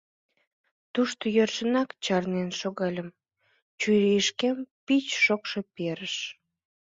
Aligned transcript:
Тушто 0.93 1.23
йӧршынак 1.35 1.89
чарнен 2.05 2.49
шогальым, 2.59 3.09
чурийышкем 3.79 4.57
пич 4.85 5.05
шокшо 5.25 5.59
перыш. 5.75 6.15